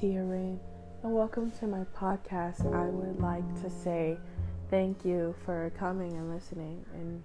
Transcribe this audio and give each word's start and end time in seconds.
Tia 0.00 0.22
Rain, 0.22 0.60
and 1.02 1.14
welcome 1.14 1.50
to 1.52 1.66
my 1.66 1.84
podcast. 1.96 2.66
I 2.74 2.90
would 2.90 3.20
like 3.20 3.62
to 3.62 3.70
say 3.70 4.18
thank 4.68 5.04
you 5.04 5.34
for 5.44 5.72
coming 5.78 6.12
and 6.12 6.30
listening, 6.30 6.84
and 6.92 7.22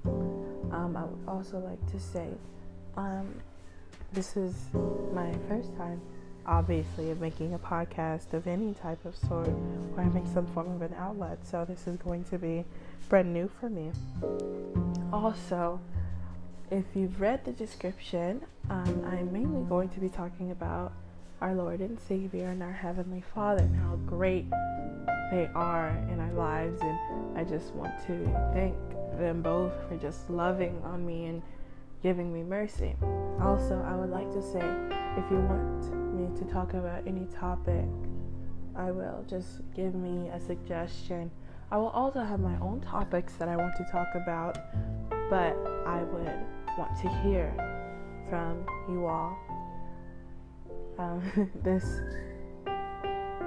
um, 0.73 0.95
I 0.95 1.03
would 1.03 1.27
also 1.27 1.59
like 1.59 1.85
to 1.91 1.99
say 1.99 2.29
um, 2.97 3.33
this 4.11 4.37
is 4.37 4.53
my 5.11 5.33
first 5.47 5.75
time, 5.75 6.01
obviously, 6.45 7.11
of 7.11 7.19
making 7.19 7.53
a 7.53 7.59
podcast 7.59 8.33
of 8.33 8.47
any 8.47 8.73
type 8.73 9.03
of 9.05 9.15
sort 9.15 9.49
or 9.97 10.03
having 10.03 10.25
some 10.33 10.47
form 10.47 10.71
of 10.71 10.81
an 10.81 10.93
outlet, 10.97 11.39
so 11.45 11.65
this 11.65 11.85
is 11.85 11.97
going 11.97 12.23
to 12.25 12.37
be 12.37 12.63
brand 13.09 13.33
new 13.33 13.49
for 13.59 13.69
me. 13.69 13.91
Also, 15.11 15.79
if 16.71 16.85
you've 16.95 17.19
read 17.19 17.43
the 17.43 17.51
description, 17.51 18.41
um, 18.69 19.03
I'm 19.05 19.33
mainly 19.33 19.67
going 19.67 19.89
to 19.89 19.99
be 19.99 20.09
talking 20.09 20.51
about 20.51 20.93
our 21.43 21.53
Lord 21.53 21.81
and 21.81 21.99
Savior 21.99 22.47
and 22.47 22.63
our 22.63 22.71
Heavenly 22.71 23.21
Father 23.35 23.63
and 23.63 23.75
how 23.75 23.97
great 24.05 24.49
they 25.29 25.49
are 25.53 25.89
in 26.09 26.17
our 26.21 26.31
lives. 26.31 26.81
And 26.81 27.37
I 27.37 27.43
just 27.43 27.73
want 27.73 27.91
to 28.07 28.51
thank 28.53 28.77
them 29.19 29.41
both 29.41 29.73
for 29.89 29.97
just 29.97 30.29
loving 30.29 30.81
on 30.85 31.05
me 31.05 31.25
and 31.25 31.41
giving 32.01 32.33
me 32.33 32.43
mercy. 32.43 32.95
Also, 33.41 33.85
I 33.85 33.93
would 33.93 34.09
like 34.09 34.31
to 34.31 34.41
say 34.41 34.63
if 35.17 35.29
you 35.29 35.35
want 35.39 36.15
me 36.15 36.33
to 36.39 36.45
talk 36.45 36.75
about 36.75 37.05
any 37.05 37.25
topic, 37.25 37.89
I 38.73 38.91
will 38.91 39.25
just 39.29 39.59
give 39.75 39.95
me 39.95 40.29
a 40.29 40.39
suggestion. 40.39 41.29
I 41.71 41.77
will 41.77 41.89
also 41.89 42.21
have 42.21 42.39
my 42.39 42.57
own 42.61 42.79
topics 42.79 43.33
that 43.33 43.49
I 43.49 43.57
want 43.57 43.75
to 43.75 43.83
talk 43.91 44.15
about, 44.15 44.59
but 45.29 45.57
I 45.85 46.03
would 46.03 46.39
want 46.77 46.97
to 47.01 47.09
hear 47.21 47.53
from 48.29 48.65
you 48.87 49.07
all 49.07 49.37
um, 50.97 51.51
this 51.63 52.01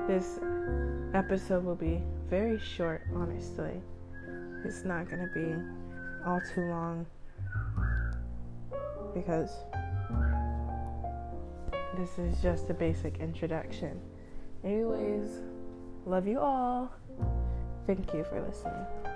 this 0.08 0.38
episode 1.14 1.64
will 1.64 1.74
be 1.74 2.02
very 2.28 2.58
short, 2.58 3.02
honestly. 3.14 3.80
It's 4.64 4.84
not 4.84 5.08
gonna 5.08 5.30
be 5.34 5.54
all 6.26 6.40
too 6.54 6.62
long 6.62 7.06
because 9.14 9.50
this 11.96 12.18
is 12.18 12.40
just 12.42 12.68
a 12.70 12.74
basic 12.74 13.18
introduction. 13.18 14.00
Anyways, 14.64 15.42
love 16.04 16.26
you 16.26 16.40
all. 16.40 16.92
Thank 17.86 18.12
you 18.12 18.24
for 18.24 18.40
listening. 18.42 19.14